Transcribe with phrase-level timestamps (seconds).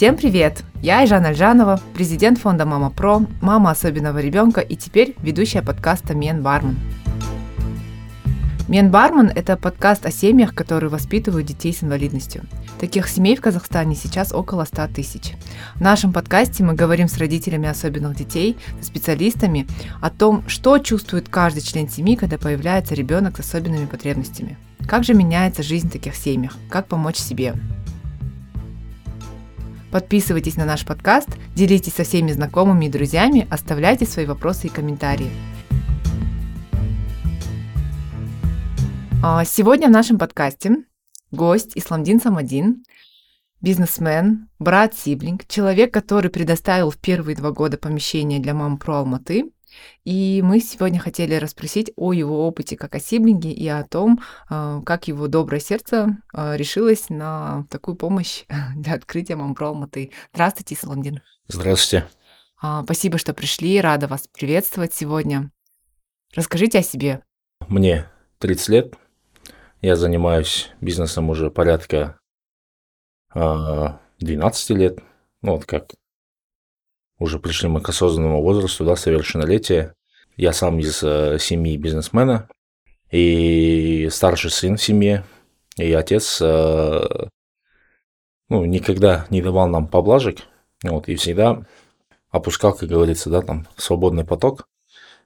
[0.00, 0.64] Всем привет!
[0.80, 6.42] Я Айжан Альжанова, президент фонда Мама Про, мама особенного ребенка и теперь ведущая подкаста Мен
[6.42, 6.78] Барман.
[8.66, 12.44] Мен Барман– это подкаст о семьях, которые воспитывают детей с инвалидностью.
[12.78, 15.34] Таких семей в Казахстане сейчас около 100 тысяч.
[15.74, 19.66] В нашем подкасте мы говорим с родителями особенных детей, со специалистами
[20.00, 24.56] о том, что чувствует каждый член семьи, когда появляется ребенок с особенными потребностями.
[24.88, 26.56] Как же меняется жизнь в таких семьях?
[26.70, 27.54] Как помочь себе?
[29.90, 35.30] Подписывайтесь на наш подкаст, делитесь со всеми знакомыми и друзьями, оставляйте свои вопросы и комментарии.
[39.20, 40.84] А, сегодня в нашем подкасте
[41.32, 42.84] гость Исламдин Самадин,
[43.60, 49.50] бизнесмен, брат-сиблинг, человек, который предоставил в первые два года помещение для мам про Алматы,
[50.04, 54.80] и мы сегодня хотели расспросить о его опыте как о сиблинге и о том, а,
[54.82, 58.44] как его доброе сердце а, решилось на такую помощь
[58.76, 60.10] для открытия Мампро Алматы.
[60.32, 61.20] Здравствуйте, Саламдин.
[61.48, 62.06] Здравствуйте.
[62.60, 63.80] А, спасибо, что пришли.
[63.80, 65.50] Рада вас приветствовать сегодня.
[66.34, 67.22] Расскажите о себе.
[67.68, 68.06] Мне
[68.38, 68.94] 30 лет.
[69.82, 72.18] Я занимаюсь бизнесом уже порядка
[73.32, 74.98] 12 лет.
[75.42, 75.94] Ну, вот как
[77.20, 79.94] уже пришли мы к осознанному возрасту, да, совершеннолетия.
[80.36, 82.48] Я сам из э, семьи бизнесмена.
[83.12, 85.24] И старший сын в семье,
[85.76, 87.26] и отец э,
[88.48, 90.38] ну, никогда не давал нам поблажек,
[90.84, 91.64] вот, и всегда
[92.30, 94.68] опускал, как говорится, да, там, свободный поток,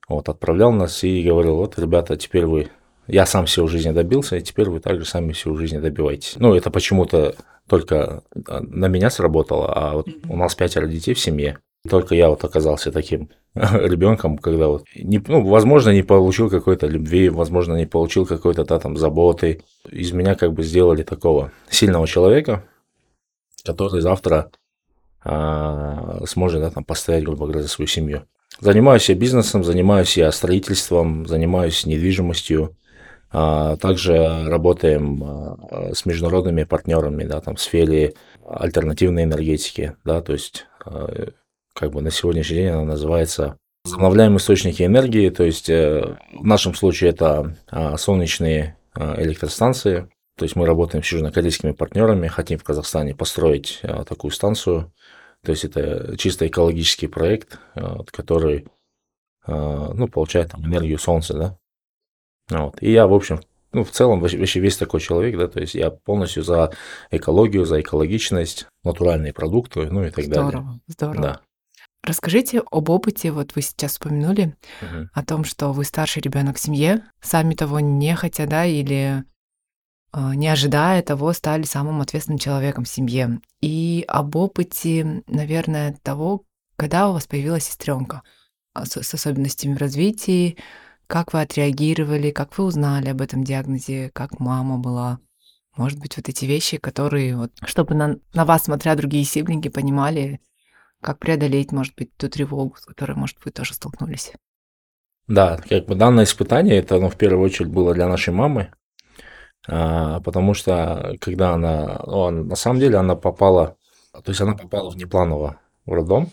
[0.08, 2.70] вот, отправлял нас и говорил, вот, ребята, теперь вы,
[3.06, 6.36] я сам всю жизнь добился, и теперь вы также сами всю жизнь добиваетесь.
[6.36, 7.34] Ну, это почему-то
[7.68, 12.30] только э, на меня сработало, а вот у нас пятеро детей в семье, только я
[12.30, 17.86] вот оказался таким ребенком, когда вот, не, ну, возможно, не получил какой-то любви, возможно, не
[17.86, 19.62] получил какой-то да, там заботы.
[19.90, 22.64] Из меня как бы сделали такого сильного человека,
[23.64, 24.50] который завтра
[25.22, 28.24] а, сможет да, там, постоять, грубо говоря, за свою семью.
[28.60, 32.76] Занимаюсь я бизнесом, занимаюсь я строительством, занимаюсь недвижимостью.
[33.30, 38.14] А, также работаем а, с международными партнерами да, там, в сфере
[38.46, 39.96] альтернативной энергетики.
[40.04, 41.30] Да, то есть а,
[41.74, 46.74] как бы на сегодняшний день она называется возобновляемые источники энергии, то есть э, в нашем
[46.74, 50.08] случае это а, солнечные а, электростанции,
[50.38, 54.90] то есть мы работаем с южнокорейскими партнерами, хотим в Казахстане построить а, такую станцию,
[55.44, 57.58] то есть это чисто экологический проект,
[58.10, 58.66] который
[59.46, 61.58] ну, получает там, энергию солнца, да.
[62.48, 62.82] Вот.
[62.82, 63.40] И я, в общем,
[63.74, 66.72] ну, в целом, вообще весь такой человек, да, то есть я полностью за
[67.10, 70.62] экологию, за экологичность, натуральные продукты, ну и так здорово, далее.
[70.62, 71.22] Здорово, здорово.
[71.22, 71.40] Да.
[72.04, 75.08] Расскажите об опыте, вот вы сейчас вспомянули, угу.
[75.12, 79.24] о том, что вы старший ребенок в семье, сами того не хотя, да, или
[80.12, 83.40] э, не ожидая того, стали самым ответственным человеком в семье.
[83.62, 86.44] И об опыте, наверное, того,
[86.76, 88.22] когда у вас появилась сестренка
[88.74, 90.58] а, с, с особенностями в развитии,
[91.06, 95.20] как вы отреагировали, как вы узнали об этом диагнозе, как мама была.
[95.76, 100.40] Может быть, вот эти вещи, которые, вот, чтобы на, на вас, смотря другие сиблинги, понимали,
[101.04, 104.32] как преодолеть, может быть, ту тревогу, с которой, может, вы тоже столкнулись?
[105.28, 108.72] Да, как бы данное испытание, это, ну, в первую очередь было для нашей мамы,
[109.68, 113.76] а, потому что когда она, ну, на самом деле она попала,
[114.12, 116.30] то есть она попала внепланово в роддом,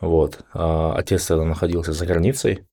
[0.00, 2.66] вот, а отец тогда находился за границей,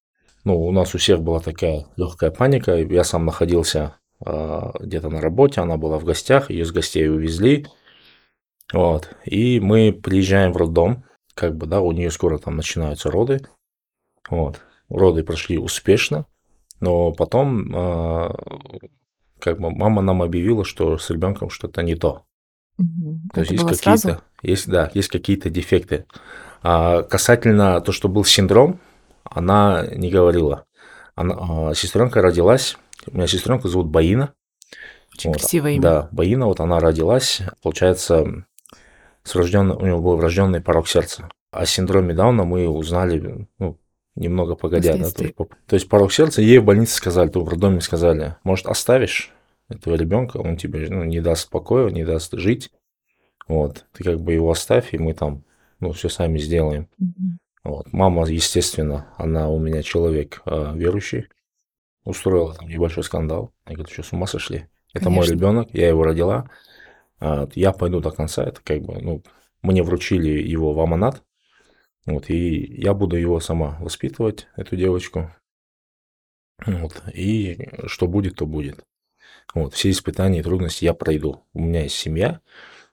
[0.45, 5.21] ну, у нас у всех была такая легкая паника, я сам находился а, где-то на
[5.21, 7.67] работе, она была в гостях, ее с гостей увезли,
[8.73, 9.09] вот.
[9.25, 13.41] И мы приезжаем в роддом, как бы, да, у нее скоро там начинаются роды.
[14.29, 14.61] Вот.
[14.89, 16.25] Роды прошли успешно,
[16.79, 18.29] но потом э,
[19.39, 22.23] как бы мама нам объявила, что с ребенком что-то не то.
[22.77, 23.19] Угу.
[23.33, 26.06] То есть есть какие-то, есть, да, есть какие-то дефекты.
[26.61, 28.79] А касательно то, что был синдром,
[29.23, 30.66] она не говорила.
[31.16, 32.77] Она, а, сестренка родилась,
[33.07, 34.33] у меня сестренка зовут Баина.
[35.13, 35.81] Очень вот, красивое имя.
[35.81, 38.45] Да, Баина, вот она родилась, получается,
[39.27, 41.29] с рожденным, у него был врожденный порог сердца.
[41.51, 43.77] О синдроме Дауна мы узнали ну,
[44.15, 44.97] немного погодя.
[44.97, 48.35] Да, то, есть, то есть порог сердца, ей в больнице сказали, то в роддоме сказали,
[48.44, 49.31] может, оставишь
[49.69, 52.71] этого ребенка, он тебе ну, не даст покоя, не даст жить.
[53.47, 55.44] Вот, ты как бы его оставь, и мы там,
[55.79, 56.89] ну, все сами сделаем.
[57.01, 57.38] Mm-hmm.
[57.63, 57.94] Вот.
[57.94, 61.27] Мама, естественно, она у меня человек э, верующий,
[62.03, 63.53] устроила там небольшой скандал.
[63.68, 64.68] Я говорю, что с ума сошли?
[64.94, 65.12] Это Конечно.
[65.12, 66.50] мой ребенок, я его родила.
[67.19, 69.23] А, я пойду до конца, это как бы, ну,
[69.61, 71.23] мне вручили его в Аманат,
[72.05, 75.33] вот, и я буду его сама воспитывать, эту девочку,
[76.65, 78.83] вот, и что будет, то будет.
[79.53, 81.43] Вот, все испытания и трудности я пройду.
[81.53, 82.41] У меня есть семья,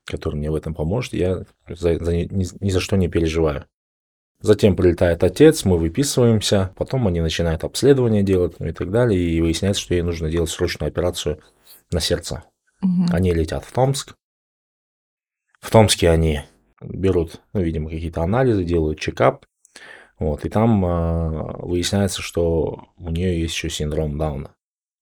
[0.04, 3.66] который мне в этом поможет, я за, за, ни, ни за что не переживаю.
[4.40, 9.40] Затем прилетает отец, мы выписываемся, потом они начинают обследование делать ну и так далее, и
[9.40, 11.40] выясняется, что ей нужно делать срочную операцию
[11.90, 12.44] на сердце.
[12.84, 13.06] Угу.
[13.10, 14.14] Они летят в Томск.
[15.60, 16.42] В Томске они
[16.82, 19.46] берут, ну, видимо, какие-то анализы, делают чекап,
[20.19, 24.54] вот, и там э, выясняется, что у нее есть еще синдром Дауна.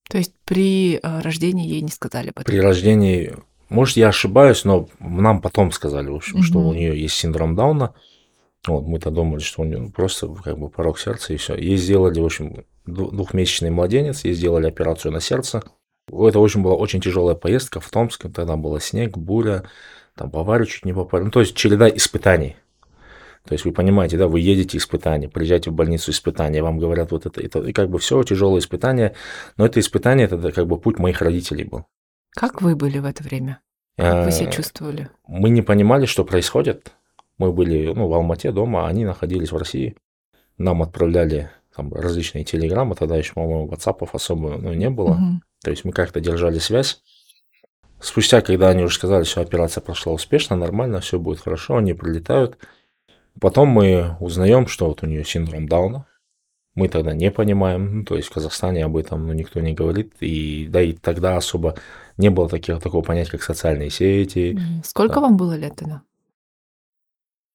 [0.08, 2.44] То есть при э, рождении ей не сказали об этом?
[2.44, 3.34] При рождении,
[3.69, 6.43] может, я ошибаюсь, но нам потом сказали, в общем, угу.
[6.44, 7.94] что у нее есть синдром Дауна.
[8.67, 11.56] Вот, мы-то думали, что у нее просто как бы порог сердца и все.
[11.56, 15.62] Ей сделали, в общем, двухмесячный младенец, ей сделали операцию на сердце.
[16.08, 19.64] Это очень была очень тяжелая поездка в Томск, тогда был снег, буря,
[20.14, 21.25] там в аварию чуть не попали.
[21.25, 22.56] Ну, то есть череда испытаний.
[23.44, 27.26] То есть вы понимаете, да, вы едете испытания, приезжаете в больницу испытания, вам говорят вот
[27.26, 29.14] это, это и как бы все тяжелое испытание,
[29.56, 31.87] но это испытание, это как бы путь моих родителей был.
[32.31, 33.60] Как вы были в это время?
[33.96, 35.10] Как вы себя э, чувствовали?
[35.26, 36.93] Мы не понимали, что происходит.
[37.37, 39.96] Мы были ну, в Алмате дома, они находились в России.
[40.56, 45.12] Нам отправляли там, различные телеграммы, тогда еще, по-моему, WhatsApp особо ну, не было.
[45.12, 45.40] Угу.
[45.62, 47.03] То есть мы как-то держали связь.
[48.00, 52.59] Спустя, когда они уже сказали, что операция прошла успешно, нормально, все будет хорошо, они прилетают.
[53.41, 56.06] Потом мы узнаем, что вот у нее синдром Дауна.
[56.75, 60.14] Мы тогда не понимаем, ну, то есть в Казахстане об этом ну, никто не говорит,
[60.20, 61.76] и да и тогда особо
[62.17, 64.58] не было таких, такого понятия, как социальные сети.
[64.82, 65.20] Сколько да.
[65.20, 66.03] вам было лет тогда?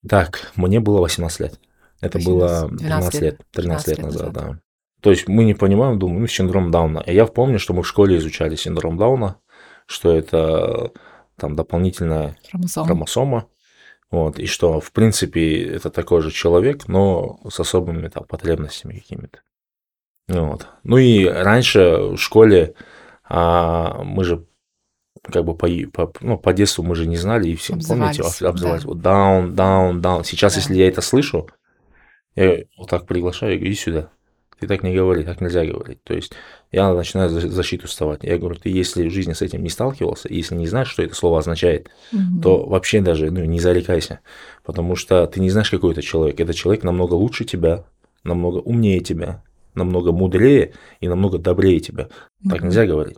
[0.07, 1.59] Так, мне было 18 лет.
[1.99, 4.59] Это 18, было 12 лет, лет 13 лет назад, назад, да.
[5.07, 7.01] То есть мы не понимаем, думаем, ну, синдром Дауна.
[7.07, 9.37] Я помню, что мы в школе изучали синдром Дауна,
[9.85, 10.91] что это
[11.37, 12.85] там дополнительная хромосома.
[12.85, 13.47] хромосома
[14.11, 19.39] вот, и что, в принципе, это такой же человек, но с особыми там потребностями какими-то.
[20.27, 20.67] Вот.
[20.83, 22.73] Ну и раньше в школе
[23.23, 24.45] а, мы же
[25.23, 28.83] как бы по, по, ну, по детству мы же не знали, и все, помните, обзывались,
[28.83, 28.87] да.
[28.89, 30.25] вот down, down, down.
[30.25, 30.59] Сейчас, да.
[30.59, 31.47] если я это слышу,
[32.35, 34.11] я вот так приглашаю, говорю, иди сюда.
[34.59, 36.01] Ты так не говори, так нельзя говорить.
[36.03, 36.33] То есть
[36.71, 38.23] я начинаю защиту вставать.
[38.23, 41.13] Я говорю, ты если в жизни с этим не сталкивался, если не знаешь, что это
[41.13, 42.41] слово означает, угу.
[42.41, 44.19] то вообще даже ну, не зарекайся.
[44.63, 46.39] Потому что ты не знаешь, какой это человек.
[46.39, 47.85] Этот человек намного лучше тебя,
[48.23, 49.43] намного умнее тебя,
[49.75, 52.09] намного мудрее и намного добрее тебя.
[52.43, 52.49] Угу.
[52.49, 53.17] Так нельзя говорить.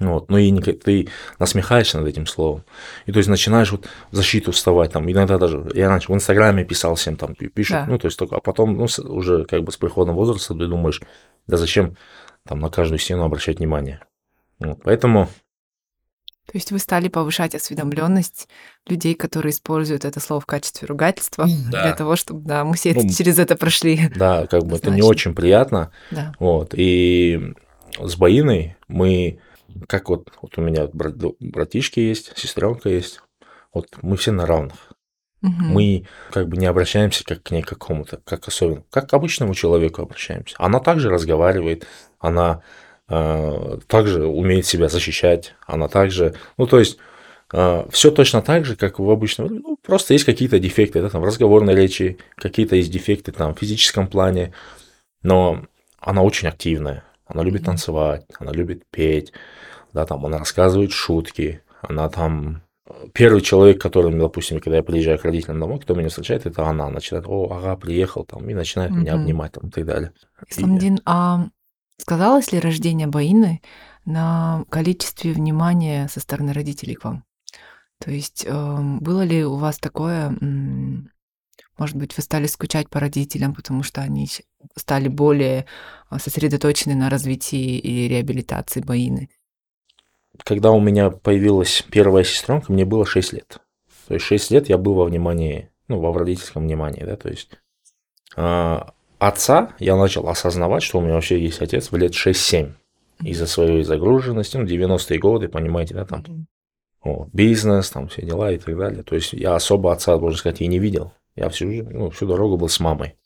[0.00, 1.08] Вот, ну и не, ты
[1.38, 2.64] насмехаешься над этим словом.
[3.06, 6.64] И то есть начинаешь вот в защиту вставать, там, иногда даже, я раньше в Инстаграме
[6.64, 7.86] писал всем, там, пишут, да.
[7.86, 11.00] ну, то есть только, а потом, ну, уже как бы с приходом возраста ты думаешь,
[11.46, 11.96] да зачем
[12.46, 14.00] там на каждую стену обращать внимание.
[14.58, 15.28] Вот, поэтому...
[16.46, 18.48] То есть вы стали повышать осведомленность
[18.86, 21.82] людей, которые используют это слово в качестве ругательства, да.
[21.84, 24.10] для того, чтобы, да, мы все ну, через это прошли.
[24.14, 25.90] Да, как бы это не очень приятно.
[26.10, 26.34] Да.
[26.38, 27.54] Вот, и
[27.98, 29.38] с Баиной мы
[29.88, 33.20] как вот, вот у меня брат, братишки есть, сестренка есть.
[33.72, 34.92] Вот мы все на равных.
[35.42, 35.52] Угу.
[35.58, 40.00] Мы как бы не обращаемся как к ней какому-то, как особенно, как к обычному человеку
[40.00, 40.56] обращаемся.
[40.58, 41.86] Она также разговаривает,
[42.18, 42.62] она
[43.08, 46.96] э, также умеет себя защищать, она также, ну то есть
[47.52, 51.20] э, все точно так же, как в обычном, ну, просто есть какие-то дефекты, да, там
[51.20, 54.54] в разговорной речи, какие-то есть дефекты там в физическом плане,
[55.22, 55.66] но
[56.00, 59.32] она очень активная, она любит танцевать, она любит петь,
[59.92, 62.62] да, там она рассказывает шутки, она там
[63.12, 66.88] первый человек, который, допустим, когда я приезжаю к родителям домой, кто меня встречает, это она.
[66.90, 68.96] Начинает, о, ага, приехал, там, и начинает mm-hmm.
[68.96, 70.12] меня обнимать, там, и так далее.
[70.48, 71.02] Исламдин, и...
[71.04, 71.48] а
[71.98, 73.62] сказалось ли рождение Баины
[74.04, 77.24] на количестве внимания со стороны родителей к вам?
[78.00, 80.36] То есть э, было ли у вас такое,
[81.78, 84.28] может быть, вы стали скучать по родителям, потому что они
[84.76, 85.66] стали более
[86.08, 89.28] а, сосредоточены на развитии и реабилитации Баины?
[90.42, 93.60] когда у меня появилась первая сестренка, мне было 6 лет.
[94.08, 97.50] То есть 6 лет я был во внимании, ну, во родительском внимании, да, то есть
[98.36, 98.78] э,
[99.18, 102.72] отца я начал осознавать, что у меня вообще есть отец в лет 6-7
[103.22, 106.46] из-за своей загруженности, ну, 90-е годы, понимаете, да, там,
[107.02, 109.02] о, бизнес, там, все дела и так далее.
[109.02, 111.12] То есть я особо отца, можно сказать, и не видел.
[111.36, 113.16] Я всю, ну, всю дорогу был с мамой.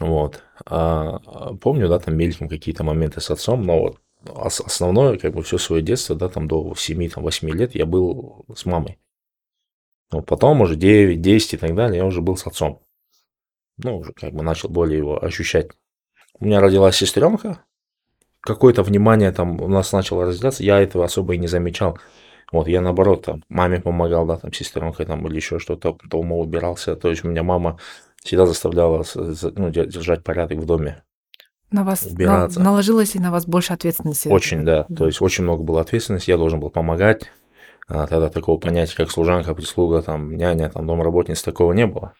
[0.00, 0.42] Вот.
[0.64, 1.18] А,
[1.60, 4.00] помню, да, там мельком какие-то моменты с отцом, но вот
[4.34, 8.98] основное, как бы все свое детство, да, там до 7-8 лет я был с мамой.
[10.10, 12.82] Но потом уже 9, 10 и так далее, я уже был с отцом.
[13.76, 15.70] Ну, уже как бы начал более его ощущать.
[16.38, 17.62] У меня родилась сестренка,
[18.40, 21.98] какое-то внимание там у нас начало разделяться, я этого особо и не замечал.
[22.52, 26.96] Вот, я наоборот, там, маме помогал, да, там, сестренкой там или еще что-то, дома убирался.
[26.96, 27.78] То есть у меня мама
[28.20, 31.02] всегда заставляла ну, держать порядок в доме
[31.70, 32.58] на вас убираться.
[32.58, 34.28] На, наложилось ли на вас больше ответственности?
[34.28, 34.86] Очень, да.
[34.88, 34.96] да.
[34.96, 37.30] То есть очень много было ответственности, я должен был помогать.
[37.86, 42.14] А тогда такого понятия, как служанка, прислуга, там, няня, там, домработница, такого не было.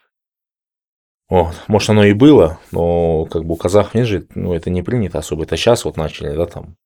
[1.28, 1.54] Вот.
[1.68, 5.18] Может, оно и было, но как бы у казахов нет же, ну, это не принято
[5.18, 5.44] особо.
[5.44, 6.76] Это сейчас вот начали, да, там,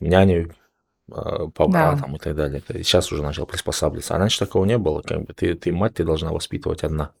[0.00, 0.52] няню,
[1.12, 2.02] а, повара да.
[2.02, 2.62] там и так далее.
[2.68, 4.16] Сейчас уже начал приспосабливаться.
[4.16, 5.02] А раньше такого не было.
[5.02, 7.12] Как бы ты, ты мать, ты должна воспитывать одна.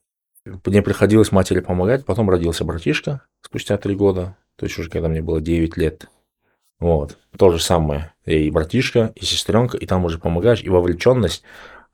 [0.44, 5.22] Мне приходилось матери помогать, потом родился братишка спустя три года, то есть уже когда мне
[5.22, 6.06] было 9 лет.
[6.78, 8.14] Вот, то же самое.
[8.24, 11.42] И братишка, и сестренка, и там уже помогаешь, и вовлеченность,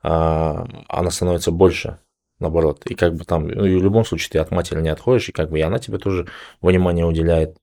[0.01, 1.99] а, она становится больше
[2.39, 2.85] наоборот.
[2.85, 5.33] И как бы там, ну, и в любом случае ты от матери не отходишь, и
[5.33, 6.27] как бы и она тебе тоже
[6.61, 7.57] внимание уделяет.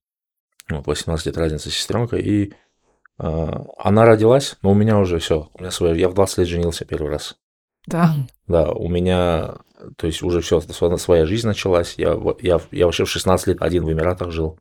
[0.68, 2.52] Вот, 18 лет разница сестренка, и
[3.18, 6.48] э, она родилась, но у меня уже все, у меня свое, я в 20 лет
[6.48, 7.36] женился первый раз.
[7.86, 8.14] Да.
[8.46, 9.56] Да, у меня,
[9.96, 11.94] то есть уже все, своя жизнь началась.
[11.96, 14.58] Я, я, я вообще в 16 лет один в Эмиратах жил.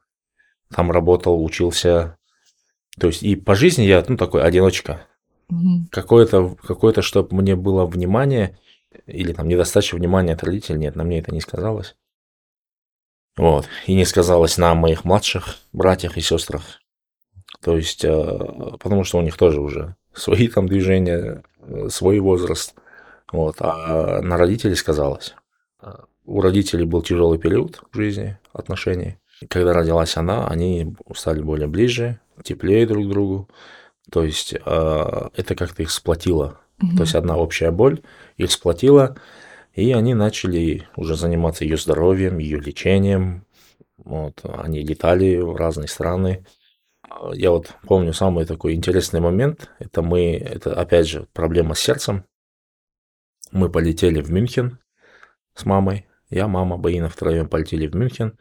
[0.74, 2.18] Там работал, учился.
[3.00, 5.06] То есть и по жизни я, ну, такой одиночка.
[5.50, 5.88] Угу.
[5.92, 8.58] Какое-то, какое-то, чтобы мне было внимание,
[9.06, 11.96] или там недостача внимания от родителей, нет, на мне это не сказалось.
[13.36, 13.68] Вот.
[13.88, 16.82] И не сказалось на моих младших братьях и сестрах.
[17.62, 18.40] То есть, э,
[18.80, 22.76] потому что у них тоже уже свои там движения, э, свой возраст.
[23.34, 23.58] Вот.
[23.60, 25.36] А на родителей сказалось.
[26.26, 29.18] У родителей был тяжелый период в жизни, отношений.
[29.50, 33.50] Когда родилась она, они стали более ближе, теплее друг к другу.
[34.10, 36.96] То есть э, это как-то их сплотило Mm-hmm.
[36.98, 38.02] То есть одна общая боль
[38.38, 39.16] их сплотила,
[39.74, 43.46] и они начали уже заниматься ее здоровьем, ее лечением.
[43.98, 46.46] Вот, они летали в разные страны.
[47.34, 49.70] Я вот помню самый такой интересный момент.
[49.80, 52.26] Это мы, это опять же проблема с сердцем.
[53.54, 54.80] Мы полетели в Мюнхен
[55.54, 56.08] с мамой.
[56.30, 58.38] Я, мама, Баина втроем полетели в Мюнхен,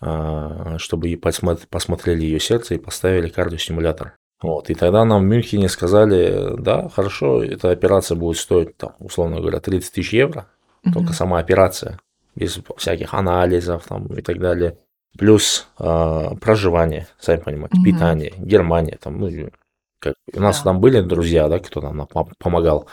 [0.00, 4.16] а, чтобы посмотрели ее сердце и поставили кардиостимулятор.
[4.42, 9.40] Вот, и тогда нам в Мюнхене сказали, да, хорошо, эта операция будет стоить, там, условно
[9.40, 10.46] говоря, 30 тысяч евро,
[10.82, 10.94] угу.
[10.94, 12.00] только сама операция,
[12.34, 14.78] без всяких анализов там, и так далее.
[15.18, 17.84] Плюс э, проживание, сами понимаете, угу.
[17.84, 19.50] питание, Германия, там, ну,
[19.98, 20.64] как, у нас да.
[20.64, 22.88] там были друзья, да, кто нам помогал,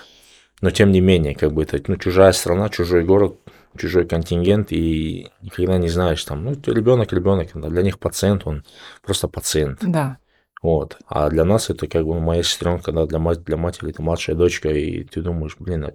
[0.61, 3.37] но тем не менее, как бы это, ну, чужая страна, чужой город,
[3.77, 8.63] чужой контингент, и никогда не знаешь, там, ну, ребенок, ребенок, для них пациент, он
[9.03, 9.79] просто пациент.
[9.81, 10.17] Да.
[10.61, 10.97] Вот.
[11.07, 14.35] А для нас это как бы моя сестренка, да, для, мать, для матери это младшая
[14.35, 15.93] дочка, и ты думаешь, блин, а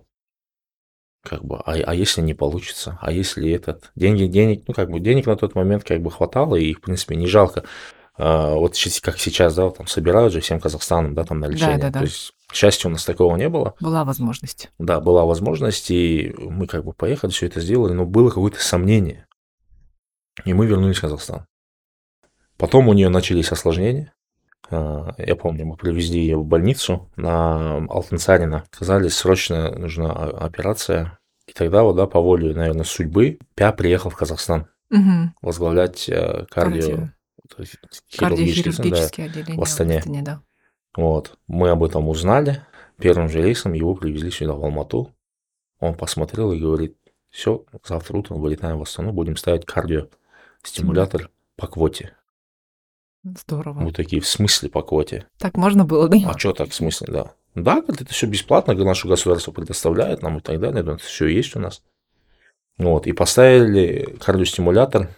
[1.24, 4.98] как бы, а, а если не получится, а если этот, деньги, денег, ну как бы
[4.98, 7.64] денег на тот момент как бы хватало, и их, в принципе, не жалко.
[8.16, 11.78] А, вот как сейчас, да, там собирают же всем Казахстаном, да, там на лечение.
[11.78, 11.98] Да, да, да.
[12.00, 13.74] То есть, к счастью, у нас такого не было.
[13.80, 14.70] Была возможность.
[14.78, 19.26] Да, была возможность, и мы как бы поехали, все это сделали, но было какое-то сомнение.
[20.44, 21.46] И мы вернулись в Казахстан.
[22.58, 24.12] Потом у нее начались осложнения.
[24.70, 28.64] А, я помню, мы привезли ее в больницу на Алтенцарина.
[28.70, 31.18] Сказали, срочно нужна операция.
[31.46, 35.32] И тогда вот, да, по воле, наверное, судьбы, Пя приехал в Казахстан угу.
[35.40, 37.08] возглавлять э, кардио...
[37.48, 39.94] Кардиохирургическое да, отделение в Астане.
[39.94, 40.42] В Астане да.
[40.96, 41.38] Вот.
[41.46, 42.64] Мы об этом узнали.
[42.98, 45.12] Первым же рейсом его привезли сюда, в Алмату.
[45.80, 46.96] Он посмотрел и говорит,
[47.30, 52.14] все, завтра утром вылетаем в Астану, будем ставить кардиостимулятор по квоте.
[53.24, 53.80] Здорово.
[53.80, 55.26] Мы такие, в смысле по квоте?
[55.38, 56.18] Так можно было, да?
[56.26, 57.34] А что так, в смысле, да?
[57.54, 61.60] Да, это все бесплатно, наше государство предоставляет нам и так далее, это все есть у
[61.60, 61.82] нас.
[62.78, 65.10] Вот, и поставили кардиостимулятор,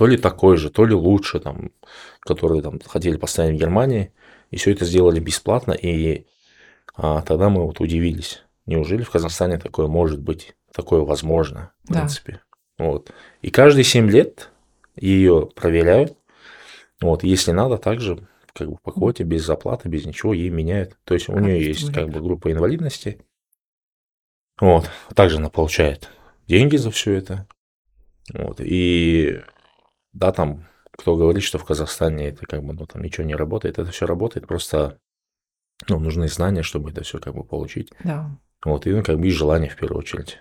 [0.00, 1.72] то ли такой же, то ли лучше, там,
[2.20, 4.14] который там хотели поставить в Германии,
[4.50, 6.24] и все это сделали бесплатно, и
[6.96, 11.98] а, тогда мы вот удивились, неужели в Казахстане такое может быть, такое возможно, в да.
[11.98, 12.40] принципе.
[12.78, 13.10] Вот.
[13.42, 14.48] И каждые 7 лет
[14.96, 16.16] ее проверяют,
[17.02, 20.96] вот, если надо, также как бы по квоте, без заплаты, без ничего, ей меняют.
[21.04, 23.20] То есть у нее есть как бы группа инвалидности.
[24.58, 26.08] Вот, также она получает
[26.46, 27.46] деньги за все это.
[28.32, 29.42] Вот, и
[30.12, 33.78] да, там, кто говорит, что в Казахстане это как бы, ну, там ничего не работает,
[33.78, 34.98] это все работает, просто,
[35.88, 37.92] ну, нужны знания, чтобы это все как бы получить.
[38.04, 38.30] Да.
[38.64, 40.38] Вот, и, ну, как бы и желание в первую очередь.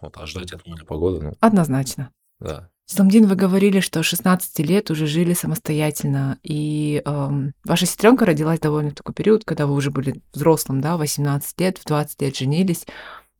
[0.00, 1.34] Вот, а ждать от моря погоды, ну...
[1.40, 2.10] Однозначно.
[2.40, 2.68] Да.
[2.86, 8.90] Сламдин, вы говорили, что 16 лет уже жили самостоятельно, и эм, ваша сестренка родилась довольно
[8.90, 12.84] такой период, когда вы уже были взрослым, да, 18 лет, в 20 лет женились.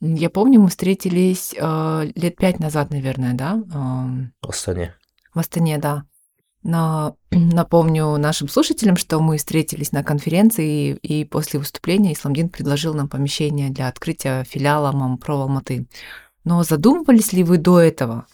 [0.00, 3.62] Я помню, мы встретились э, лет пять назад, наверное, да?
[3.74, 4.94] Эм, в Астане.
[5.34, 6.04] В Астане, да.
[6.62, 13.08] Но напомню нашим слушателям, что мы встретились на конференции, и, после выступления Исламдин предложил нам
[13.08, 15.86] помещение для открытия филиала Мампро Алматы.
[16.44, 18.26] Но задумывались ли вы до этого,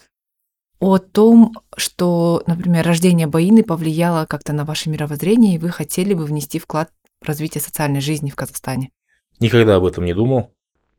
[0.79, 6.25] о том, что, например, рождение Баины повлияло как-то на ваше мировоззрение, и вы хотели бы
[6.25, 6.89] внести вклад
[7.21, 8.91] развития социальной жизни в Казахстане?
[9.39, 10.53] Никогда об этом не думал.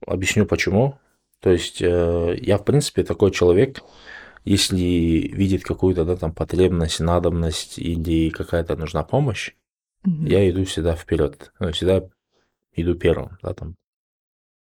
[0.06, 0.98] Объясню почему.
[1.40, 3.82] То есть э, я, в принципе, такой человек,
[4.44, 4.76] если
[5.32, 9.52] видит какую-то да, там потребность, надобность или какая-то нужна помощь,
[10.06, 10.28] mm-hmm.
[10.28, 12.08] я иду всегда вперед, ну, всегда
[12.74, 13.74] иду первым, да, там,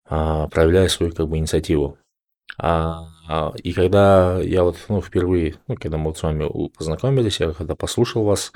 [0.06, 1.98] а, проявляя свою как бы инициативу.
[2.58, 7.40] А, а, и когда я вот ну, впервые, ну, когда мы вот с вами познакомились,
[7.40, 8.52] я когда послушал вас,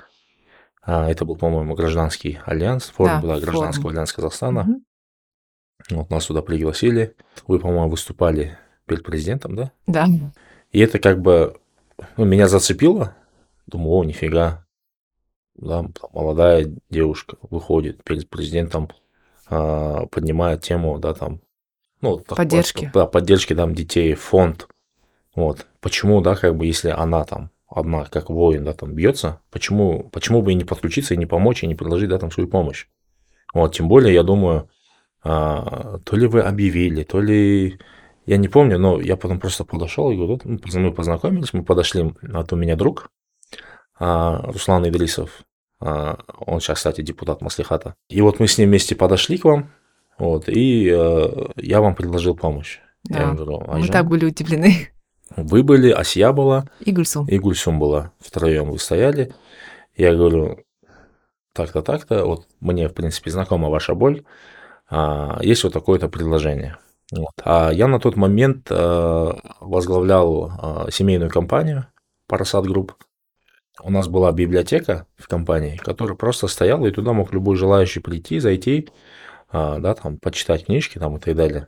[0.82, 3.98] а, это был, по-моему, гражданский альянс, форум да, была гражданского форум.
[3.98, 4.62] альянса Казахстана.
[4.62, 4.82] Угу.
[5.92, 7.16] Вот нас сюда пригласили.
[7.48, 9.72] Вы, по-моему, выступали перед президентом, да?
[9.88, 10.08] Да.
[10.76, 11.56] И это как бы
[12.18, 13.16] ну, меня зацепило.
[13.66, 14.66] Думаю, о, нифига.
[15.56, 18.90] Да, молодая девушка выходит перед президентом,
[19.48, 21.40] а, поднимает тему, да, там,
[22.02, 22.92] ну, поддержки.
[22.94, 24.68] Да, поддержки там детей, фонд.
[25.34, 25.66] Вот.
[25.80, 30.42] Почему, да, как бы, если она там одна, как воин, да, там бьется, почему, почему
[30.42, 32.88] бы и не подключиться, и не помочь, и не предложить, да, там свою помощь?
[33.54, 34.70] Вот, тем более, я думаю,
[35.24, 37.80] а, то ли вы объявили, то ли
[38.26, 42.54] я не помню, но я потом просто подошел и говорю, мы познакомились, мы подошли, вот
[42.54, 43.10] у меня друг,
[44.00, 45.44] а, Руслан Идрисов,
[45.80, 47.96] а, он сейчас, кстати, депутат Маслихата.
[48.10, 49.72] И вот мы с ним вместе подошли к вам,
[50.18, 52.80] вот, и э, я вам предложил помощь.
[53.04, 53.34] Да.
[53.34, 54.90] Говорю, мы так были удивлены.
[55.36, 56.66] Вы были, Асия была.
[56.80, 57.28] И Гульсум.
[57.28, 58.14] И Гульсум была.
[58.20, 59.34] Втроем вы стояли.
[59.96, 60.64] Я говорю,
[61.54, 64.24] так-то, так-то, вот мне, в принципе, знакома ваша боль.
[64.90, 66.78] А, есть вот такое-то предложение.
[67.12, 67.32] Вот.
[67.44, 71.88] А я на тот момент а, возглавлял а, семейную компанию
[72.30, 72.94] Parasat Group.
[73.82, 78.40] У нас была библиотека в компании, которая просто стояла, и туда мог любой желающий прийти,
[78.40, 78.90] зайти,
[79.50, 81.68] а, да, там, почитать книжки там и так далее.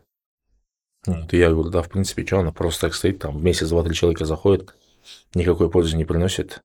[1.06, 3.70] Вот, и я говорю, да, в принципе, что она просто так стоит, там, в месяц
[3.70, 4.76] два-три человека заходит,
[5.34, 6.62] никакой пользы не приносит.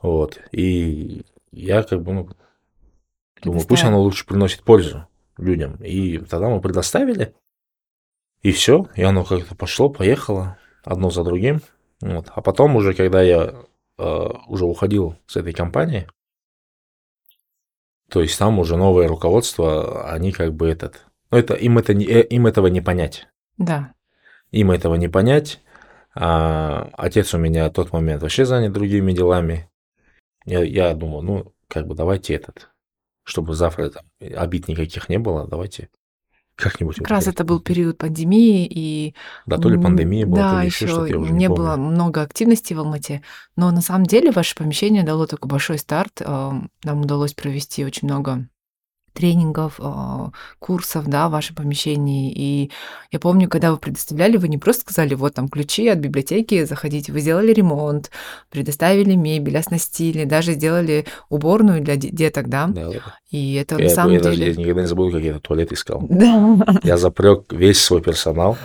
[0.00, 2.28] Вот, и я как бы, ну,
[3.42, 5.76] думаю, пусть она лучше приносит пользу людям.
[5.76, 7.34] И тогда мы предоставили,
[8.42, 11.60] и все, и оно как-то пошло, поехало, одно за другим.
[12.00, 12.30] Вот.
[12.34, 13.54] А потом уже, когда я
[13.98, 16.08] э, уже уходил с этой компании,
[18.08, 21.04] то есть там уже новое руководство, они как бы этот...
[21.30, 23.28] Ну, это, им, это э, им этого не понять.
[23.58, 23.92] Да.
[24.50, 25.60] Им этого не понять.
[26.14, 29.68] А отец у меня в тот момент вообще занят другими делами.
[30.44, 32.70] Я, я думаю, ну, как бы давайте этот,
[33.24, 35.90] чтобы завтра там, обид никаких не было, давайте
[36.58, 36.96] как-нибудь.
[36.96, 39.14] Как раз это был период пандемии и
[39.46, 41.48] да, то ли пандемия была, да, то ли еще, еще что-то, я уже не, не
[41.48, 43.22] было много активности в Алмате,
[43.56, 46.20] но на самом деле ваше помещение дало такой большой старт.
[46.20, 48.48] Нам удалось провести очень много
[49.18, 52.32] тренингов, а, курсов, да, в вашем помещении.
[52.32, 52.70] И
[53.10, 57.12] я помню, когда вы предоставляли, вы не просто сказали, вот там ключи от библиотеки, заходите.
[57.12, 58.12] Вы сделали ремонт,
[58.48, 62.68] предоставили мебель, оснастили, даже сделали уборную для деток, да?
[62.68, 62.90] Да,
[63.30, 64.30] И это я, на самом я деле...
[64.30, 66.06] Даже, я никогда не забуду, как я этот туалет искал.
[66.08, 66.80] Да.
[66.82, 68.56] Я запрек весь свой персонал.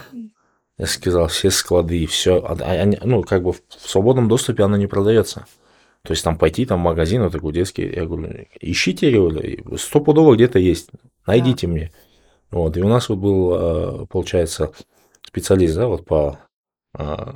[0.77, 2.37] Я сказал, все склады все.
[2.37, 5.45] А, а, ну, как бы в свободном доступе оно не продается.
[6.05, 10.59] То есть там пойти там в магазин, вот такой детский, я говорю, ищите, стопудово где-то
[10.59, 10.89] есть,
[11.25, 11.73] найдите да.
[11.73, 11.91] мне.
[12.51, 14.71] Вот, и у нас вот был, а, получается,
[15.25, 16.39] специалист, да, вот по,
[16.93, 17.35] а,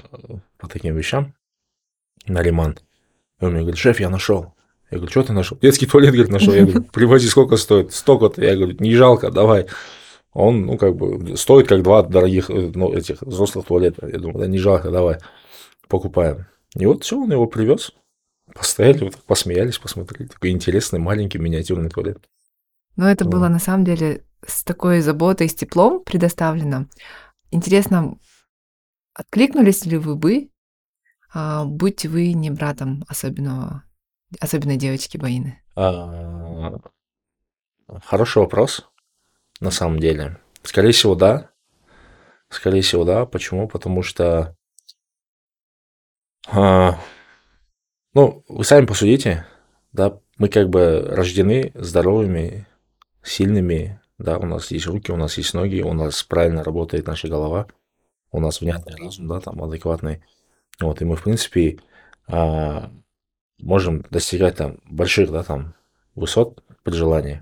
[0.58, 1.34] по таким вещам,
[2.28, 2.78] Нариман.
[3.40, 4.54] И он мне говорит, шеф, я нашел.
[4.92, 5.58] Я говорю, что ты нашел?
[5.62, 6.54] Детский туалет, говорит, нашел.
[6.54, 7.94] Я говорю, привози, сколько стоит?
[7.94, 8.44] Столько-то.
[8.44, 9.68] Я говорю, не жалко, давай.
[10.34, 14.08] Он, ну, как бы, стоит как два дорогих, э, ну, этих взрослых туалета.
[14.08, 15.18] Я думаю, да не жалко, давай,
[15.88, 16.46] покупаем.
[16.76, 17.92] И вот все, он его привез.
[18.54, 20.28] Постояли, вот посмеялись, посмотрели.
[20.28, 22.30] Такой интересный, маленький, миниатюрный туалет.
[22.96, 23.32] Но это вот.
[23.32, 26.88] было на самом деле с такой заботой, с теплом предоставлено.
[27.52, 28.18] Интересно,
[29.14, 30.50] откликнулись ли вы бы,
[31.34, 33.84] а, будь вы не братом особенного,
[34.40, 35.62] особенной девочки Баины?
[35.76, 36.80] А,
[38.04, 38.90] хороший вопрос,
[39.60, 40.40] на самом деле.
[40.64, 41.52] Скорее всего, да.
[42.50, 43.26] Скорее всего, да.
[43.26, 43.68] Почему?
[43.68, 44.56] Потому что
[46.50, 47.00] а,
[48.14, 49.46] ну, вы сами посудите,
[49.92, 52.68] да, мы как бы рождены здоровыми,
[53.24, 57.28] сильными, да, у нас есть руки, у нас есть ноги, у нас правильно работает наша
[57.28, 57.68] голова,
[58.32, 60.24] у нас внятный разум, да, там, адекватный.
[60.80, 61.80] Вот, и мы, в принципе,
[62.28, 62.92] а,
[63.60, 65.76] можем достигать там больших, да, там,
[66.16, 67.42] высот при желании.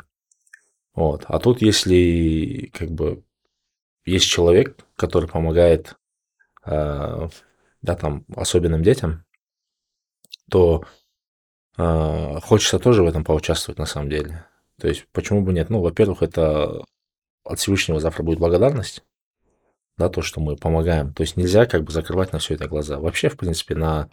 [0.94, 1.26] Вот.
[1.28, 3.24] А тут, если как бы
[4.06, 5.96] есть человек, который помогает,
[6.64, 7.30] а,
[7.82, 9.25] да, там, особенным детям,
[10.50, 10.84] то
[11.78, 14.46] э, хочется тоже в этом поучаствовать на самом деле.
[14.80, 15.70] То есть, почему бы нет?
[15.70, 16.84] Ну, во-первых, это
[17.44, 19.04] от Всевышнего завтра будет благодарность,
[19.98, 21.14] да, то, что мы помогаем.
[21.14, 23.00] То есть нельзя как бы закрывать на все это глаза.
[23.00, 24.10] Вообще, в принципе, на,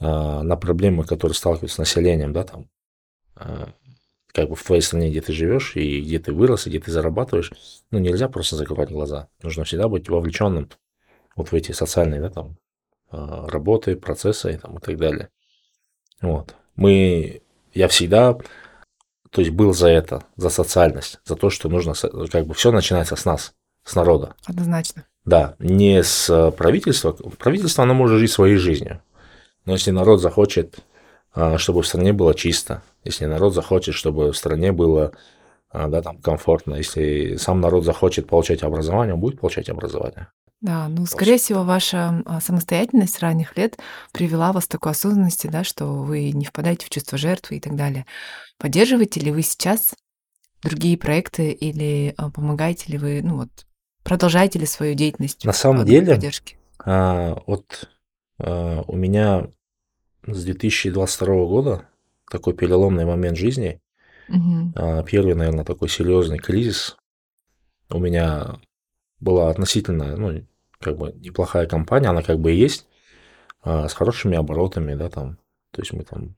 [0.00, 2.68] э, на проблемы, которые сталкиваются с населением, да, там,
[3.36, 3.66] э,
[4.28, 6.90] как бы в твоей стране, где ты живешь, и где ты вырос, и где ты
[6.90, 7.52] зарабатываешь,
[7.90, 9.28] ну, нельзя просто закрывать глаза.
[9.42, 10.68] Нужно всегда быть вовлеченным
[11.36, 12.58] вот в эти социальные, да, там,
[13.10, 15.30] работы, процессы там, и так далее.
[16.20, 16.54] Вот.
[16.76, 17.42] Мы,
[17.74, 18.34] я всегда,
[19.30, 21.94] то есть был за это, за социальность, за то, что нужно,
[22.30, 24.34] как бы все начинается с нас, с народа.
[24.46, 25.04] Однозначно.
[25.24, 27.12] Да, не с правительства.
[27.12, 29.00] Правительство, оно может жить своей жизнью.
[29.64, 30.78] Но если народ захочет,
[31.34, 35.12] а, чтобы в стране было чисто, если народ захочет, чтобы в стране было
[35.70, 40.28] а, да, там, комфортно, если сам народ захочет получать образование, он будет получать образование.
[40.66, 43.78] Да, ну, скорее всего, ваша а, самостоятельность ранних лет
[44.12, 47.76] привела вас к такой осознанности, да, что вы не впадаете в чувство жертвы и так
[47.76, 48.04] далее.
[48.58, 49.94] Поддерживаете ли вы сейчас
[50.64, 53.48] другие проекты или помогаете ли вы, ну вот,
[54.02, 55.44] продолжаете ли свою деятельность?
[55.44, 56.20] На самом деле,
[56.84, 57.88] а, вот
[58.40, 59.46] а, у меня
[60.26, 61.88] с 2022 года
[62.28, 63.80] такой переломный момент жизни.
[64.28, 65.04] Угу.
[65.06, 66.96] Первый, наверное, такой серьезный кризис.
[67.88, 68.58] У меня
[69.20, 70.42] была относительно, ну,
[70.80, 72.86] как бы неплохая компания, она как бы и есть,
[73.62, 75.38] а, с хорошими оборотами, да, там.
[75.72, 76.36] То есть мы там,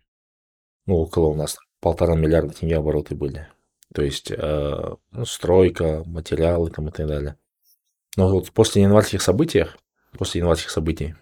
[0.86, 3.48] ну, около у нас полтора миллиарда тенге обороты были.
[3.94, 7.36] То есть э, ну, стройка, материалы там и так далее.
[8.16, 9.66] Но вот после январских событий,
[10.18, 11.14] после январских событий,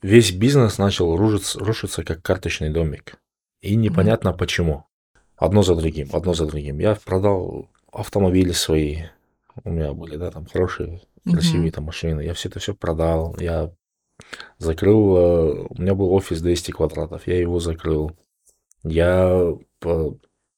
[0.00, 3.16] весь бизнес начал рушиться, рушиться как карточный домик.
[3.60, 4.38] И непонятно mm-hmm.
[4.38, 4.84] почему.
[5.36, 6.78] Одно за другим, одно за другим.
[6.78, 9.04] Я продал автомобили свои.
[9.62, 11.74] У меня были, да, там хорошие, красивые mm-hmm.
[11.74, 12.20] там машины.
[12.22, 13.36] Я все это все продал.
[13.38, 13.72] Я
[14.58, 18.12] закрыл, э, у меня был офис 200 квадратов, я его закрыл.
[18.82, 19.54] Я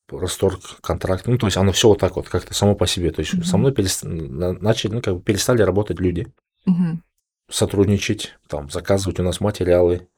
[0.08, 1.26] расторг контракт.
[1.26, 3.10] Ну, то есть оно все вот так вот, как-то само по себе.
[3.10, 3.44] То есть mm-hmm.
[3.44, 4.04] со мной перест...
[4.04, 6.26] начали, ну, как бы перестали работать люди.
[6.68, 6.98] Mm-hmm.
[7.50, 10.08] Сотрудничать, там, заказывать у нас материалы,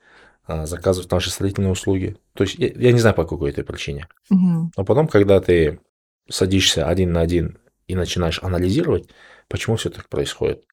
[0.46, 2.16] а, заказывать наши строительные услуги.
[2.34, 4.08] То есть я, я не знаю по какой этой причине.
[4.32, 4.70] Mm-hmm.
[4.76, 5.80] Но потом, когда ты
[6.28, 9.08] садишься один на один и начинаешь анализировать,
[9.48, 10.64] почему все так происходит.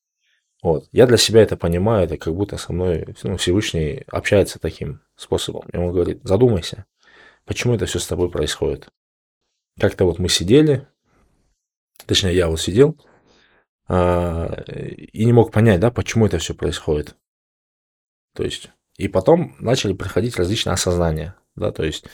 [0.62, 0.88] Вот.
[0.91, 5.67] Я для себя это понимаю, это как будто со мной ну, Всевышний общается таким способом.
[5.69, 6.86] И он говорит, задумайся,
[7.45, 8.89] почему это все с тобой происходит.
[9.80, 10.88] Как-то вот мы сидели,
[12.06, 12.97] точнее, я вот сидел,
[13.88, 17.15] а, и не мог понять, да, почему это все происходит.
[18.34, 22.06] То есть, и потом начали приходить различные осознания, да, то есть,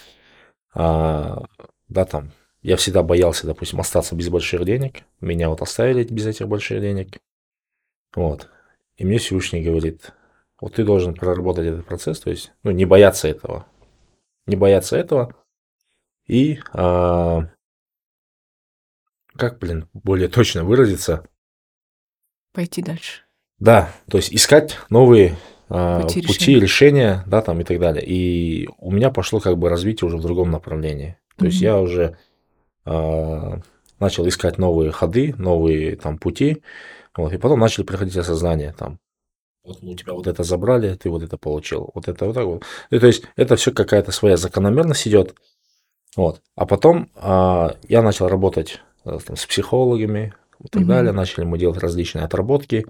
[0.73, 1.45] а,
[1.87, 6.47] да, там, я всегда боялся, допустим, остаться без больших денег, меня вот оставили без этих
[6.47, 7.17] больших денег,
[8.15, 8.49] вот,
[8.97, 10.11] и мне Всевышний говорит,
[10.59, 13.65] вот ты должен проработать этот процесс, то есть, ну, не бояться этого,
[14.45, 15.35] не бояться этого,
[16.27, 17.47] и а,
[19.35, 21.25] как, блин, более точно выразиться?
[22.53, 23.23] Пойти дальше.
[23.59, 25.37] Да, то есть искать новые
[25.69, 26.59] а, пути, пути решения.
[26.59, 28.03] решения, да, там и так далее.
[28.05, 31.17] И у меня пошло как бы развитие уже в другом направлении.
[31.37, 31.47] То mm-hmm.
[31.47, 32.17] есть я уже
[32.85, 36.63] начал искать новые ходы, новые там пути,
[37.15, 38.99] вот, и потом начали приходить осознание там,
[39.63, 42.63] вот у тебя вот это забрали, ты вот это получил, вот это вот так вот.
[42.89, 45.35] И, то есть это все какая-то своя закономерность идет.
[46.15, 46.41] Вот.
[46.55, 50.89] А потом а, я начал работать а, там, с психологами и так угу.
[50.89, 52.85] далее, начали мы делать различные отработки.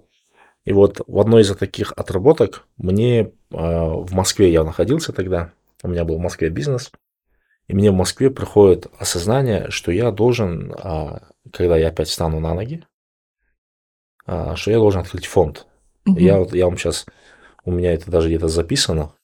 [0.63, 5.51] И вот в одной из таких отработок мне а, в Москве я находился тогда,
[5.84, 6.91] у меня был в Москве бизнес,
[7.71, 12.53] и мне в Москве приходит осознание, что я должен, а, когда я опять встану на
[12.53, 12.86] ноги,
[14.25, 15.67] а, что я должен открыть фонд.
[16.05, 16.19] Угу.
[16.19, 17.05] Я вот я вам сейчас,
[17.63, 19.15] у меня это даже где-то записано.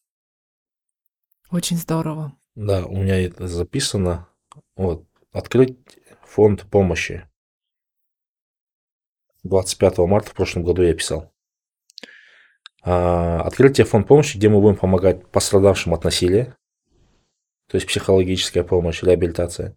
[1.52, 2.38] Очень здорово.
[2.56, 4.30] Да, у меня это записано.
[4.78, 5.04] Вот.
[5.34, 5.78] Открыть
[6.24, 7.28] фонд помощи.
[9.44, 11.34] 25 марта в прошлом году я писал.
[12.82, 16.56] А, открытие фонд помощи, где мы будем помогать пострадавшим от насилия,
[17.70, 19.76] то есть психологическая помощь, реабилитация.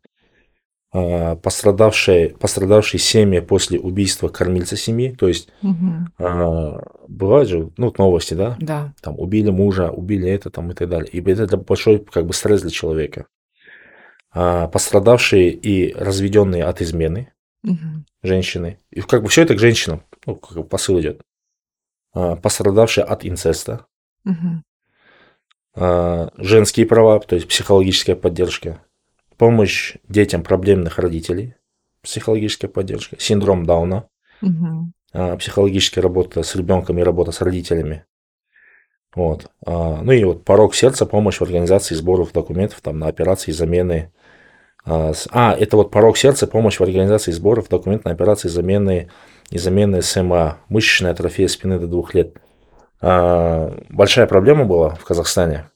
[0.92, 6.82] А, пострадавшие, пострадавшие семьи после убийства кормильца семьи, то есть угу.
[7.06, 8.56] бывают же, ну, новости, да?
[8.60, 8.92] Да.
[9.00, 11.08] Там убили мужа, убили это там и так далее.
[11.10, 13.26] И это большой как бы стресс для человека.
[14.32, 18.04] А, пострадавшие и разведенные от измены угу.
[18.22, 18.78] женщины.
[18.90, 21.22] И как бы все это к женщинам, ну, как бы посыл идет.
[22.12, 23.86] Пострадавшие от инцеста.
[24.24, 24.62] Угу.
[25.80, 28.80] А, женские права, то есть психологическая поддержка
[29.38, 31.54] помощь детям проблемных родителей,
[32.02, 34.06] психологическая поддержка, синдром Дауна,
[34.42, 34.92] угу.
[35.38, 38.04] психологическая работа с ребенком и работа с родителями.
[39.14, 39.50] Вот.
[39.66, 44.12] А, ну и вот порог сердца, помощь в организации сборов документов там, на операции замены.
[44.84, 45.12] А,
[45.58, 49.08] это вот порог сердца, помощь в организации сборов документов на операции замены
[49.50, 52.36] и замены СМА, мышечная атрофия спины до двух лет.
[53.00, 55.70] Большая проблема была в Казахстане.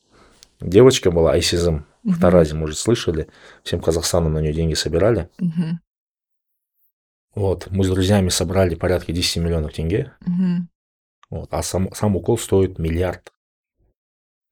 [0.61, 3.29] Девочка была айсизм, В Таразе, может, слышали.
[3.63, 5.31] Всем Казахстаном на нее деньги собирали.
[5.39, 5.81] Мгм.
[7.35, 10.13] Вот, мы с друзьями собрали порядка 10 миллионов тенге.
[10.21, 10.69] Мгм.
[11.31, 13.33] Вот, а сам, сам укол стоит миллиард.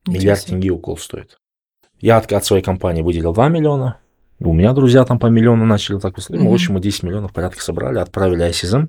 [0.07, 0.51] Ничего Миллиард себе.
[0.53, 1.39] тенге укол стоит.
[2.01, 3.99] Я от, от своей компании выделил 2 миллиона.
[4.41, 6.41] У меня друзья там по миллиону начали так выслать.
[6.41, 8.89] Ну, в общем, мы 10 миллионов порядка собрали, отправили ISISM.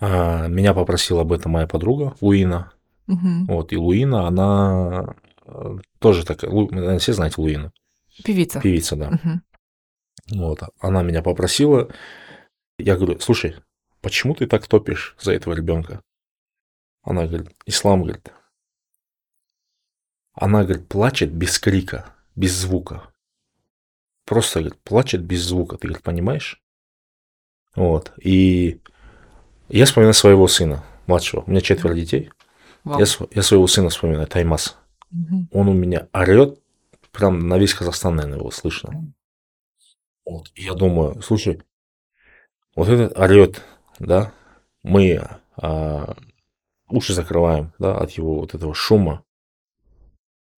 [0.00, 2.72] А, меня попросила об этом моя подруга Луина.
[3.06, 3.46] Мгм.
[3.46, 7.72] Вот, и Луина, она э, тоже такая, Лу- все знаете Луину,
[8.22, 8.60] Певица.
[8.60, 9.10] певица, да.
[9.10, 9.42] Мгм.
[10.30, 11.88] Вот, она меня попросила,
[12.78, 13.56] я говорю, слушай,
[14.02, 16.02] почему ты так топишь за этого ребенка?
[17.02, 18.30] Она говорит, ислам, говорит.
[20.34, 23.10] Она, говорит, плачет без крика, без звука.
[24.26, 26.62] Просто, говорит, плачет без звука, ты, говорит, понимаешь?
[27.74, 28.80] Вот, и
[29.68, 32.30] я вспоминаю своего сына, младшего, у меня четверо детей.
[32.84, 33.00] Вау.
[33.00, 34.76] Я, я своего сына вспоминаю, Таймас.
[35.10, 35.48] Мгм.
[35.52, 36.58] Он у меня орет,
[37.12, 39.12] прям на весь Казахстан, наверное, его слышно.
[40.24, 41.62] Вот, я думаю, слушай,
[42.74, 43.62] вот этот орет,
[43.98, 44.32] да,
[44.82, 45.26] мы
[45.56, 46.16] а,
[46.88, 49.24] уши закрываем, да, от его вот этого шума,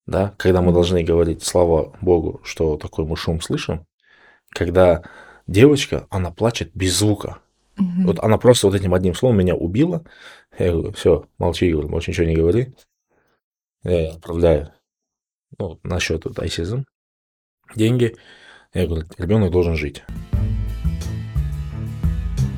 [0.06, 3.86] да, когда мы должны говорить, слава Богу, что такой мы шум слышим,
[4.48, 5.02] когда
[5.46, 7.38] девочка, она плачет без звука.
[7.80, 8.06] Мгм.
[8.06, 10.04] Вот она просто вот этим одним словом меня убила.
[10.58, 12.74] Я говорю, все, молчи, говорю, больше ничего не говори.
[13.82, 14.72] Я ей отправляю
[15.58, 16.84] ну, на счет вот ISISM
[17.74, 18.16] деньги.
[18.74, 20.02] Я говорю, ребенок должен жить.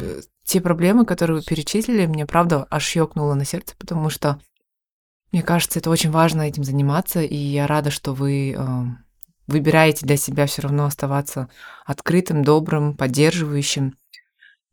[0.00, 4.40] Э, Те проблемы, которые вы перечислили, мне правда аж ёкнуло на сердце, потому что
[5.30, 8.60] мне кажется, это очень важно этим заниматься, и я рада, что вы э,
[9.46, 11.48] выбираете для себя все равно оставаться
[11.86, 13.96] открытым, добрым, поддерживающим.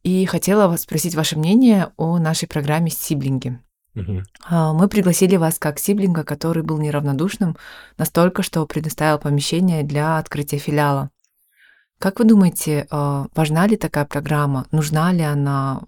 [0.04, 3.60] И хотела вас спросить ваше мнение о нашей программе «Сиблинги».
[4.46, 7.58] А, Мы пригласили вас как сиблинга, который был неравнодушным
[7.98, 11.10] настолько, что предоставил помещение для открытия филиала.
[11.98, 14.68] Как вы думаете, а, важна ли такая программа?
[14.72, 15.82] Нужна ли она?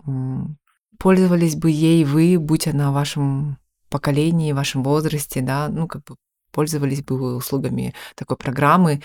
[0.97, 3.58] Пользовались бы ей вы, будь она в вашем
[3.89, 5.69] поколении, в вашем возрасте, да?
[5.69, 6.15] Ну, как бы
[6.52, 9.02] пользовались бы вы услугами такой программы?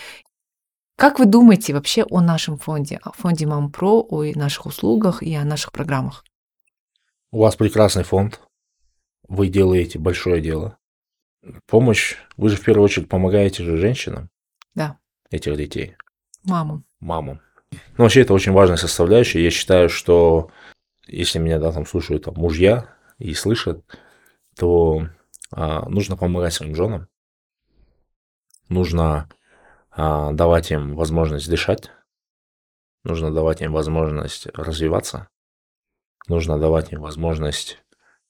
[0.96, 5.44] Как вы думаете вообще о нашем фонде, о фонде МамПро, о наших услугах и о
[5.44, 6.24] наших программах?
[7.30, 8.40] У вас прекрасный фонд.
[9.28, 10.78] Вы делаете большое дело.
[11.66, 14.30] Помощь, вы же в первую очередь помогаете же женщинам
[14.74, 14.98] Да,
[15.30, 15.96] этих детей,
[16.44, 16.82] маму.
[16.98, 17.40] мамам.
[17.70, 19.42] Ну, вообще, это очень важная составляющая.
[19.44, 20.50] Я считаю, что
[21.06, 23.84] если меня да, там слушают там, мужья и слышат,
[24.56, 25.08] то
[25.50, 27.06] а, нужно помогать своим женам.
[28.68, 29.28] Нужно
[29.96, 31.90] давать им возможность дышать.
[33.04, 35.28] Нужно давать им возможность развиваться.
[36.28, 37.78] Нужно давать им возможность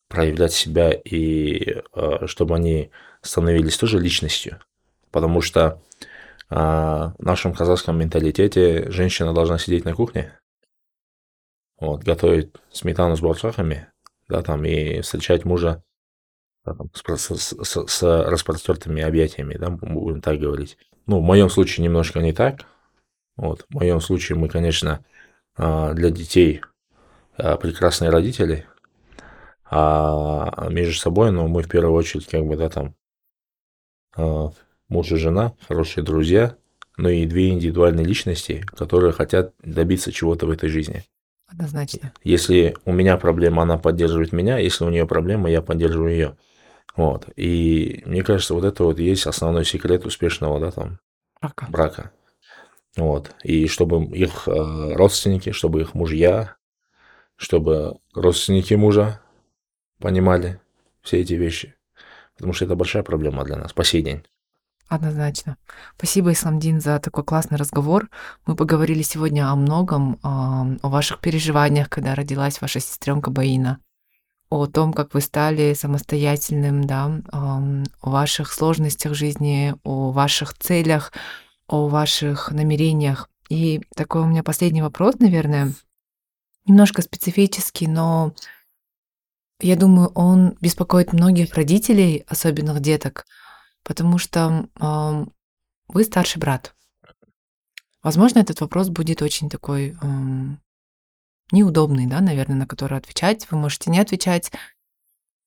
[0.08, 2.90] проявлять себя и э, чтобы они
[3.22, 4.60] становились тоже личностью.
[5.10, 5.82] Потому что
[6.48, 10.38] а, в нашем казахском менталитете женщина должна сидеть на кухне,
[11.78, 13.88] вот, готовить сметану с борцахами,
[14.28, 15.82] да, там, и встречать мужа
[16.64, 20.78] да, там, с, с- с- с распростертыми объятиями, да, будем так говорить.
[21.06, 22.66] Ну, в моем случае немножко не так.
[23.36, 25.04] Вот, в моем случае мы, конечно,
[25.56, 26.62] а, для детей
[27.36, 28.66] а, прекрасные родители,
[29.68, 32.94] а между собой, ну, мы в первую очередь, как бы, да, там,
[34.16, 34.50] а,
[34.88, 36.56] муж и жена, хорошие друзья,
[36.96, 41.04] но и две индивидуальные личности, которые хотят добиться чего-то в этой жизни.
[41.46, 42.12] Однозначно.
[42.24, 46.36] Если у меня проблема, она поддерживает меня, если у нее проблема, я поддерживаю ее.
[46.96, 47.28] Вот.
[47.36, 50.98] И мне кажется, вот это вот есть основной секрет успешного, да, там,
[51.40, 51.66] Рака.
[51.68, 52.10] брака.
[52.96, 53.32] Вот.
[53.42, 56.56] И чтобы их э, родственники, чтобы их мужья,
[57.36, 59.20] чтобы родственники мужа
[60.00, 60.60] понимали
[61.02, 61.74] все эти вещи.
[62.34, 64.24] Потому что это большая проблема для нас по сей день.
[64.88, 65.56] Однозначно.
[65.96, 68.08] Спасибо, Исламдин, за такой классный разговор.
[68.46, 73.80] Мы поговорили сегодня о многом, о ваших переживаниях, когда родилась ваша сестренка Баина,
[74.48, 77.60] о том, как вы стали самостоятельным, да, о
[78.02, 81.12] ваших сложностях жизни, о ваших целях,
[81.66, 83.28] о ваших намерениях.
[83.48, 85.72] И такой у меня последний вопрос, наверное,
[86.64, 88.34] немножко специфический, но
[89.60, 93.24] я думаю, он беспокоит многих родителей, особенных деток,
[93.82, 95.32] потому что ам,
[95.88, 96.74] вы старший брат.
[98.02, 99.96] Возможно, этот вопрос будет очень такой
[101.52, 103.50] неудобный, да, наверное, на который отвечать.
[103.50, 104.52] Вы можете не отвечать.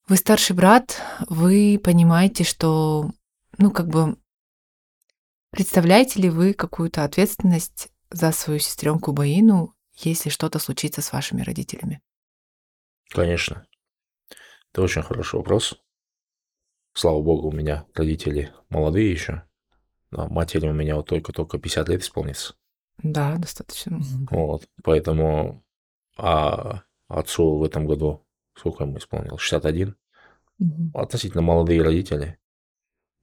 [0.07, 3.11] Вы старший брат, вы понимаете, что,
[3.57, 4.17] ну, как бы,
[5.51, 12.01] представляете ли вы какую-то ответственность за свою сестренку Баину, если что-то случится с вашими родителями?
[13.09, 13.67] Конечно.
[14.71, 15.79] Это очень хороший вопрос.
[16.93, 19.43] Слава богу, у меня родители молодые еще.
[20.11, 22.55] А матери у меня вот только-только 50 лет исполнится.
[22.97, 23.99] Да, достаточно.
[24.31, 25.63] Вот, поэтому
[26.19, 29.41] а отцу в этом году сколько ему исполнилось?
[29.41, 29.95] 61.
[30.59, 30.91] Угу.
[30.93, 32.37] Относительно молодые родители.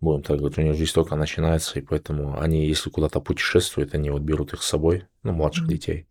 [0.00, 4.10] Будем так говорить, у них жизнь только начинается, и поэтому они, если куда-то путешествуют, они
[4.10, 5.72] вот берут их с собой, ну, младших угу.
[5.72, 6.08] детей.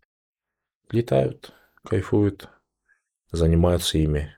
[0.89, 2.50] Летают, кайфуют,
[3.32, 4.36] занимаются ими.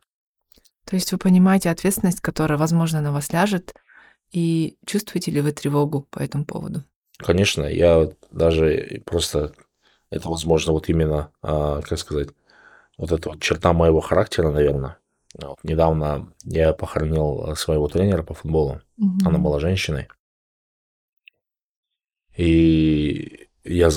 [0.86, 3.73] То есть вы понимаете ответственность, которая, возможно, на вас ляжет,
[4.31, 6.83] и чувствуете ли вы тревогу по этому поводу?
[7.17, 9.53] Конечно, я даже просто
[10.10, 12.29] это, возможно, вот именно, а, как сказать,
[12.97, 14.97] вот эта вот черта моего характера, наверное.
[15.36, 18.81] Вот, недавно я похоронил своего тренера по футболу.
[18.97, 19.17] Угу.
[19.25, 20.07] Она была женщиной.
[22.36, 23.89] И я,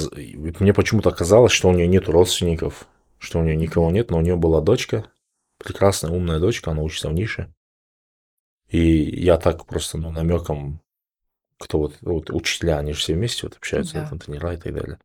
[0.58, 2.86] мне почему-то казалось, что у нее нет родственников,
[3.18, 5.10] что у нее никого нет, но у нее была дочка,
[5.58, 7.52] прекрасная, умная дочка, она учится в нише.
[8.68, 8.80] И
[9.22, 10.80] я так просто ну, намеком,
[11.58, 14.08] кто вот, вот учителя, они же все вместе вот общаются, да.
[14.08, 14.98] там тренера и так далее.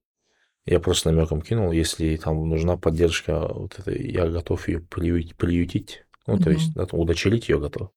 [0.66, 6.06] Я просто намеком кинул, если там нужна поддержка, вот это, я готов ее приютить, приютить
[6.26, 7.92] ну, то есть, да, удочерить ее готов.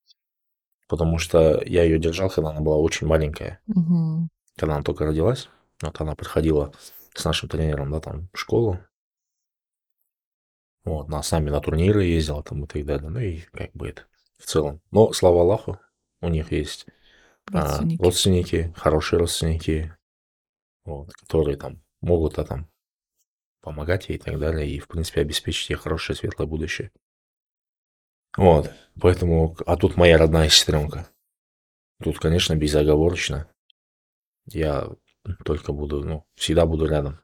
[0.86, 3.60] Потому что я ее держал, когда она была очень маленькая.
[3.68, 4.28] Угу.
[4.56, 5.48] Когда она только родилась,
[5.82, 6.72] вот она приходила
[7.14, 8.78] с нашим тренером, да, там, в школу.
[10.84, 13.08] Вот, она с нами на турниры ездила там и так далее.
[13.08, 14.02] Ну и как бы это
[14.38, 14.80] в целом.
[14.90, 15.78] Но, слава Аллаху,
[16.20, 16.86] у них есть
[17.46, 19.96] родственники, а, родственники хорошие родственники,
[20.84, 22.70] вот, которые там могут а, там
[23.60, 26.90] помогать ей и так далее, и, в принципе, обеспечить ей хорошее светлое будущее.
[28.36, 31.08] Вот, поэтому, а тут моя родная сестренка.
[32.02, 33.50] Тут, конечно, безоговорочно.
[34.46, 34.88] Я
[35.44, 37.20] только буду, ну, всегда буду рядом.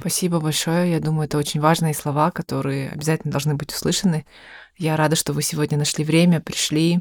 [0.00, 0.92] Спасибо большое.
[0.92, 4.24] Я думаю, это очень важные слова, которые обязательно должны быть услышаны.
[4.78, 7.00] Я рада, что вы сегодня нашли время, пришли.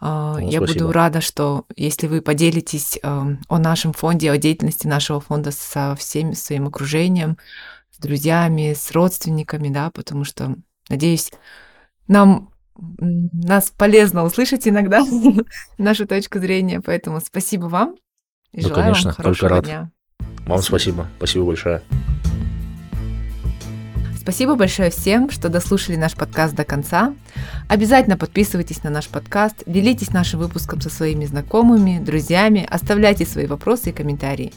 [0.00, 0.84] А, ну, Я спасибо.
[0.84, 6.34] буду рада, что если вы поделитесь о нашем фонде, о деятельности нашего фонда со всем
[6.34, 7.36] своим окружением,
[7.90, 10.54] с друзьями, с родственниками, да, потому что,
[10.88, 11.32] надеюсь,
[12.06, 15.02] нам нас полезно услышать иногда
[15.78, 17.96] нашу точку зрения, поэтому спасибо вам
[18.52, 19.64] и ну, желаю конечно, вам хорошего только рад.
[19.64, 19.90] дня.
[20.46, 21.82] Вам спасибо, спасибо большое.
[24.26, 27.14] Спасибо большое всем, что дослушали наш подкаст до конца.
[27.68, 33.90] Обязательно подписывайтесь на наш подкаст, делитесь нашим выпуском со своими знакомыми, друзьями, оставляйте свои вопросы
[33.90, 34.52] и комментарии.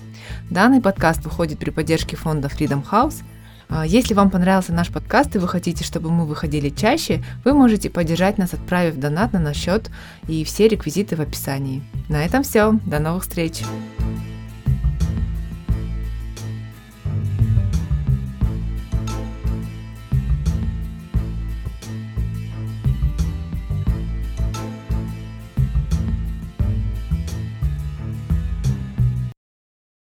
[0.49, 3.21] Данный подкаст выходит при поддержке фонда Freedom House.
[3.69, 7.91] А, если вам понравился наш подкаст и вы хотите, чтобы мы выходили чаще, вы можете
[7.91, 9.91] поддержать нас, отправив донат на наш счет
[10.27, 11.83] и все реквизиты в описании.
[12.07, 12.73] На этом все.
[12.87, 13.61] До новых встреч!